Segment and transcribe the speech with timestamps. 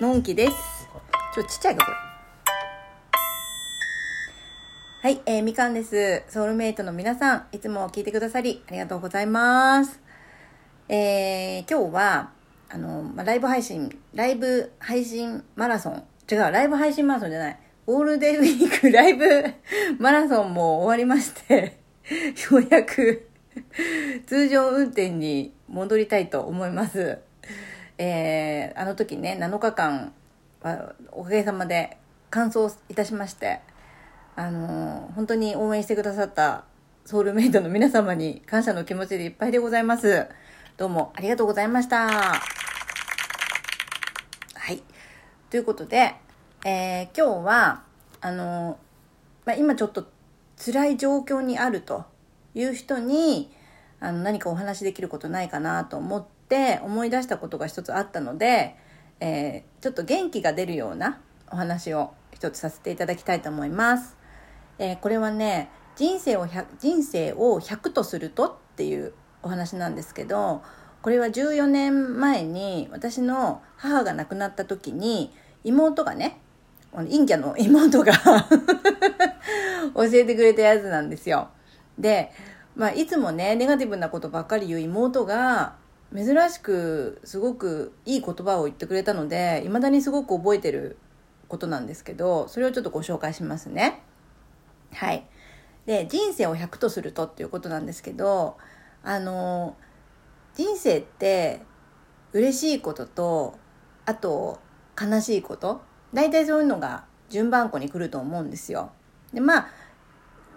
[0.00, 0.88] のんきです。
[1.34, 1.96] ちょっとちっちゃいか、これ。
[5.02, 6.22] はい、えー、みかんです。
[6.26, 10.00] ソウルメイトの皆さん、いつも聞いてくださり、ありがとうございます。
[10.88, 12.32] えー、今日は、
[12.70, 16.02] あの、まあ、ライブ配信、ライブ配信マラソン。
[16.32, 17.58] 違う、ライブ配信マラソンじゃない。
[17.84, 19.26] ゴールデンウィーク ライブ
[19.98, 21.78] マラソンも終わりまして、
[22.50, 23.28] ようやく
[24.24, 27.18] 通常運転に戻りたいと思います。
[28.02, 30.14] えー、あの時ね、7日間
[30.62, 31.98] はおかげさまで
[32.30, 33.60] 完走いたしまして、
[34.36, 36.64] あのー本当に応援してくださった
[37.04, 40.26] ソウルメイトの皆様に感謝の気持ちでいっぱいでございます。
[40.78, 42.08] どうもありがとうございました。
[42.08, 42.42] は
[44.72, 44.82] い。
[45.50, 46.14] ということで、
[46.64, 47.82] えー今日は、
[48.22, 48.78] あの
[49.44, 50.06] まあ、今ちょっと
[50.56, 52.06] 辛い状況にあると
[52.54, 53.52] いう人に、
[54.00, 56.39] あの、何かお話しできることないかなと思って
[56.82, 58.76] 思い出したことが一つあったので、
[59.20, 64.16] えーちょっと元気が出るようなお話を一つさせていただきたいと思います。
[64.78, 70.62] えーこれはね人生を100人生を100とするとっていうお話なんですけど
[71.02, 75.32] これは14年前に私の母が亡くなった時に
[75.64, 76.40] 妹がね
[76.92, 78.12] あの陰キャの妹が
[79.94, 81.48] 教えてくれたやつなんですよ。
[81.98, 82.32] で、
[82.74, 85.76] まあ、いつもねネガティブなことばっかり言う妹が
[86.14, 90.96] 珍しくすごくいい言葉を言ってくれたのでいまだにすごく覚えてる
[91.48, 94.02] ことなんですけどそれをちょっとご紹介しますね。
[94.92, 95.24] はい。
[95.86, 98.56] で、人生を100とするとっていうことなんですけど、
[99.02, 99.76] あの、
[100.54, 101.62] 人生って
[102.32, 103.58] 嬉しいことと、
[104.04, 104.60] あと
[105.00, 105.80] 悲しいこと、
[106.12, 108.92] 大体そういうのが順番こに来ると思うんですよ。
[109.32, 109.68] で、まあ、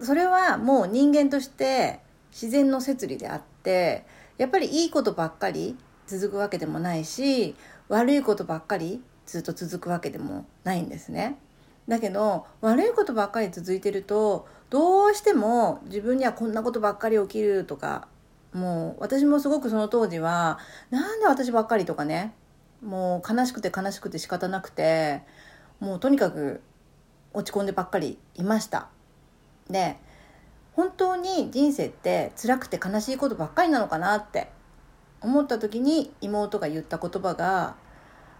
[0.00, 4.06] それはもう人間として自然の摂理であって、
[4.38, 7.54] やっぱりいいことばっかり続くわけでもないし、
[7.88, 11.38] 悪いことばっかりずっと続くわけでもないんですね。
[11.88, 18.06] だけど悪いことばっかり続いてるとどうしても自分にはこんなことばっかり起きるとか
[18.52, 20.58] もう私もすごくその当時は
[20.90, 22.34] なんで私ばっかりとかね
[22.84, 25.22] もう悲しくて悲しくて仕方なくて
[25.80, 26.60] もうとにかく
[27.32, 28.88] 落ち込んでばっかりいました
[29.70, 29.96] で
[30.78, 34.46] 本当に人生って辛くて悲しいことばっかりなのかなって
[35.20, 37.74] 思った時に妹が言った言葉が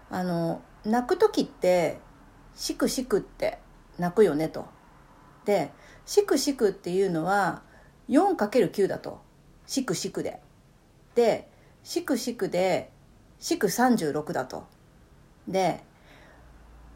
[0.09, 1.97] あの泣く時って
[2.55, 3.59] しくしくって
[3.97, 4.67] 泣くよねと。
[5.43, 5.71] で、
[6.05, 7.61] しくしくっていうのは
[8.07, 9.19] 4×9 だと。
[9.67, 10.39] しくしくで。
[11.15, 11.49] で、
[11.83, 12.89] しくしくで、
[13.37, 14.65] しく36だと。
[15.45, 15.83] で、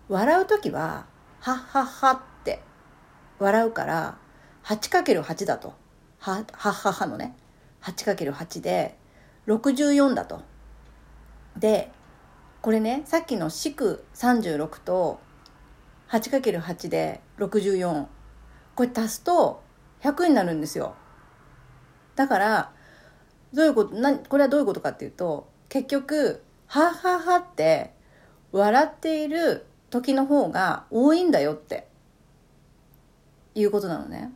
[0.07, 1.05] 笑う時は、
[1.41, 2.61] はっはっはって
[3.39, 4.22] 笑うから、
[4.63, 5.73] 8×8 だと。
[6.19, 7.35] は、ははっはのね。
[7.81, 8.97] 8×8 で、
[9.47, 10.41] 64だと。
[11.57, 11.91] で、
[12.61, 15.19] これね、さっきの祝36と
[16.09, 18.05] 8×8 で64。
[18.75, 19.61] これ足すと
[20.01, 20.95] 100になるんですよ。
[22.15, 22.71] だから、
[23.53, 27.93] どういうこと、な、これはどういうことかっていうと、結局、はっはっはって
[28.51, 31.87] 笑っている時の方が多いんだよって
[33.55, 34.31] いうことなのね。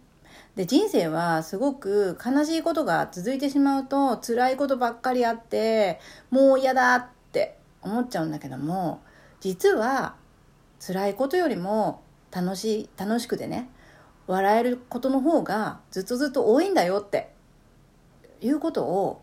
[0.57, 5.99] で人生はすごく悲しいことが続いてしまうと辛いことばっかりあって
[6.31, 8.99] もう嫌だって思っちゃうんだけども
[9.39, 10.15] 実は
[10.79, 12.01] 辛いことよりも
[12.31, 13.69] 楽しい楽しくてね
[14.25, 17.29] 笑えることの方がずっとずっと多いんだよって
[18.41, 19.21] いうことを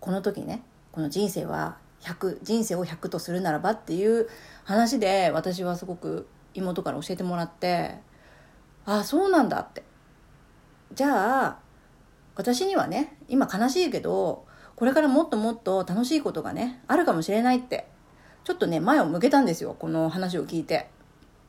[0.00, 4.26] この時ねこの人生は100人生を100とするならばっていう
[4.64, 7.98] 話で私はすごく妹から教えてもらって
[8.86, 9.91] ああそうなんだって
[10.94, 11.58] じゃあ
[12.34, 17.86] 私にはね今悲しいけどこれからもっともっと楽しいことがねあるかもしれないって
[18.44, 20.88] ちょっとね前を向けたんですよこの話を聞いて。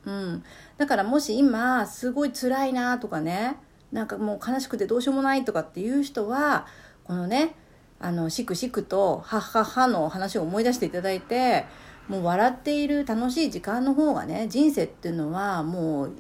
[0.06, 0.44] うん。
[0.78, 3.56] だからもし今すごい辛いなとかね
[3.92, 6.68] なんかもう悲しくてどうしようもないとかっていう人は
[7.06, 7.56] このね
[8.00, 11.66] あのしくしくとはっはっはの話を思い出していただいて
[12.10, 16.12] もう笑っている楽しい時間の方がね人生っていうのはもう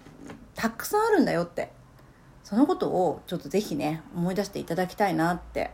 [0.56, 1.72] たくさんあるんだよって。
[2.44, 5.72] そのことをちょっとぜひね思い出していただきたいなって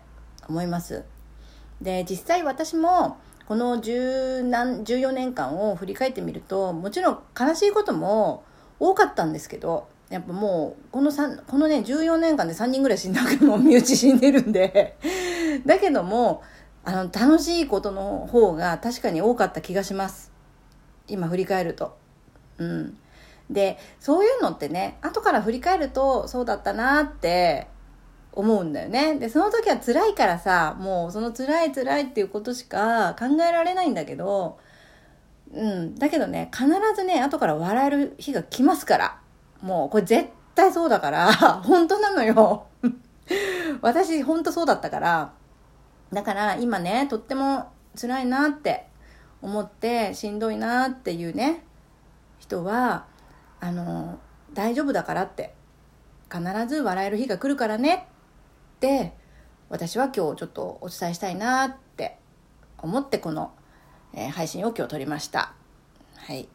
[0.48, 1.04] 思います。
[1.81, 3.18] で実際私も
[3.48, 8.44] この10何14年間を振り返ってみるともちろん悲しいことも
[8.80, 14.98] 多かったんですけどやっぱもうこの3このね14年間で3人ぐらい死んだけども身内死んでるんで
[15.66, 16.44] だけども
[16.83, 20.31] あの楽しいことの方が確かに多かった気がします。
[21.07, 21.98] 今振り返ると。
[22.57, 22.98] うん。
[23.50, 27.68] でそういうのってね後から振り返るとそうだったなって
[28.31, 34.60] 思うんだよねでその時は辛いからさもうその辛い辛いっていうことしか考えられないんだけど
[35.54, 35.96] うん。
[35.96, 39.19] だけどね、必ずね、後から笑える日が来ますから。
[39.62, 41.34] もう、これ絶対そうだから、
[41.66, 42.68] 本当なのよ。
[43.81, 45.31] 私、本当そうだったから。
[46.13, 48.88] だから、今ね、とっても辛いなって
[49.42, 51.63] 思って、しんどいなっていうね、
[52.38, 53.06] 人は、
[53.59, 54.19] あの、
[54.53, 55.53] 大丈夫だからって、
[56.31, 58.07] 必ず笑える日が来るからね
[58.77, 59.13] って、
[59.69, 62.17] 私は今日ちょっとお伝えしたいなって
[62.77, 63.51] 思ってこの、
[64.13, 65.53] えー配信を今日撮りました。
[66.15, 66.47] はい。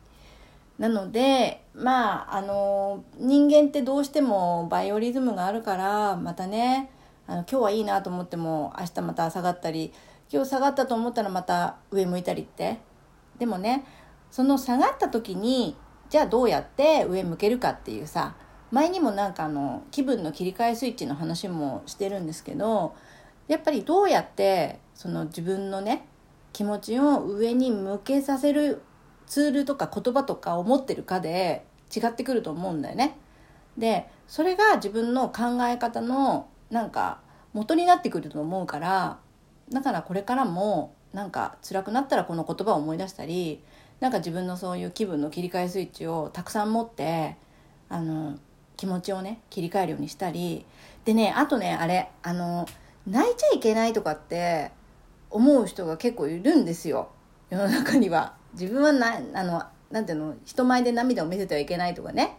[0.78, 6.90] なので、まあ、あの、人間ってどうしてもバイオリズムがあるから、またね、
[7.26, 9.92] あの今日はいいなと思っても明日また下がったり、
[10.32, 12.80] 今日下がったと思ったらまた上向いたりって。
[13.38, 13.84] でもね、
[14.30, 15.76] その下がった時に、
[16.10, 18.34] じゃあどうやって上向けるかっていうさ、
[18.70, 22.94] 前にもなんかあの、気分の切り替えスイッチの話もしてるんですけど、
[23.48, 26.06] やっぱりどうやってその自分のね
[26.52, 28.82] 気持ちを上に向けさせる
[29.26, 33.16] ツールとか言葉とかを持ってるかで違ってくると思うんだよね。
[33.76, 37.18] でそれが自分の考え方のなんか
[37.52, 39.18] 元になってくると思うから
[39.70, 43.62] だからこれからもなんか辛くなったらこの言葉を思い出したり
[44.00, 47.37] なんか自分のそういう気分の切り替えスイッチをたくさん持って
[47.88, 48.38] あの
[48.76, 50.67] 気持ちをね切り替えるようにしたり
[51.05, 52.67] でねあとねあれあの
[53.06, 54.73] 泣いちゃいけないとかって
[55.31, 57.11] 思う人が結構いるんですよ。
[57.50, 58.35] 世の中には。
[58.55, 62.38] 自分はなあのなんていうの人前で涙を見せてはいけないとかね。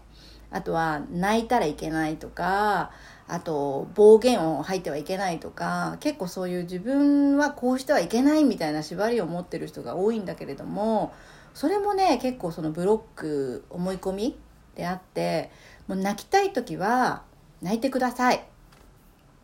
[0.52, 2.92] あとは泣いたらいけないとか
[3.28, 11.14] あと暴言を吐いてはいけないとか結構そういう自分はこうしてはいけないみたいな縛りを持ってる人が多いんだけれども
[11.56, 14.38] それもね結構そのブロック思い込み
[14.76, 15.50] であって
[15.88, 17.24] もう泣きたい時は
[17.62, 18.44] 泣いてください。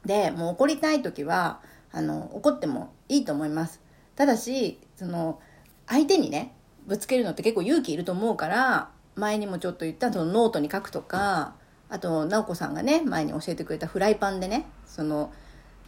[0.05, 1.61] でもう怒りたい時は
[1.91, 3.81] あの怒ってもいいと思います。
[4.15, 5.39] ただしその
[5.87, 6.53] 相手にね
[6.85, 11.55] ぶつけるのって結構勇気いると思うから前にもちょっと言ったそのノートに書くとか
[11.89, 15.31] あと直子さんがね前に教えてくれたフライパンでねその、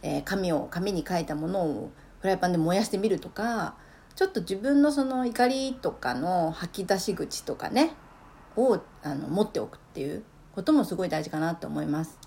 [0.02, 3.74] えー紙を紙に書いたものをフライパンで燃やしてみるとか
[4.16, 7.92] ちょっと自分のその怒りとかの吐き出し口とかね
[8.56, 10.22] をあの持っておくっていう
[10.54, 12.18] こともすごい大事かなと思います。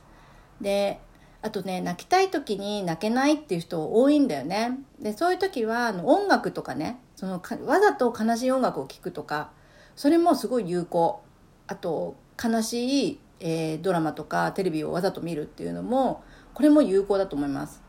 [0.60, 1.00] で
[1.42, 4.80] あとね泣きたい時に泣けないっていう人多いんだよね。
[5.00, 9.51] でそういう時はあの音楽とかねそのわざと悲しい音楽を聴くとか
[9.95, 11.22] それもすごい有効。
[11.68, 16.24] あと悲しい、えードラマとかテレビをわざと見るっていうのも
[16.54, 17.81] これも有効だと思います。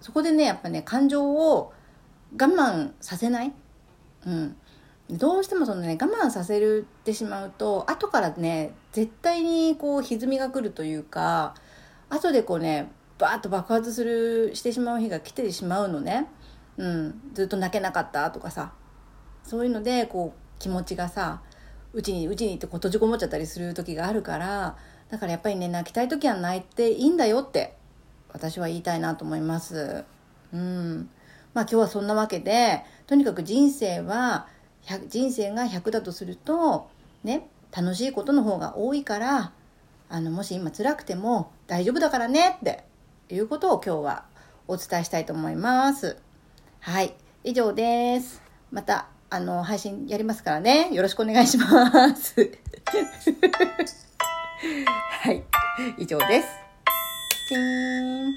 [0.00, 1.72] そこでねやっぱね感情を
[2.32, 3.52] 我慢させない？
[4.26, 4.56] うん。
[5.10, 11.54] どうしてもそのね我慢させるってしまうと後からね絶対にこう歪みが来るというか
[12.08, 16.28] 後でこうねバーッと爆発するしてしまう日が来てしまうのね、
[16.78, 18.72] うん、ずっと泣けなかったとかさ。
[19.44, 21.42] そういうのでこう気持ちがさ
[21.92, 24.76] うちにうちにってこう閉じこもっちゃったりする時があるから
[25.10, 27.76] だからやっぱりね泣きたい時は泣いていいんだよって
[28.32, 30.04] 私は言いたいなと思います。
[30.54, 31.10] うん。
[31.54, 34.46] まあ今日はそんなわけでとにかく人生は
[35.08, 36.90] 人生が100だとすると
[37.24, 39.52] ね楽しいことの方が多いから
[40.08, 42.84] あのもし今辛くても大丈夫だからねって
[43.30, 44.24] いうことを今日は
[44.68, 46.18] お伝えしたいと思います。
[46.80, 47.14] はい、
[47.44, 48.42] 以上です。
[48.70, 51.66] またあの配信やりますからね、よろしくお願いしま
[52.14, 52.34] す。
[55.22, 55.42] はい、
[55.96, 56.48] 以上です。
[57.48, 58.32] チーン。